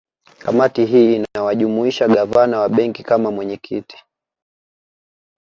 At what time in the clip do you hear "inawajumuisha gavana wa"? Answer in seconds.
1.15-2.69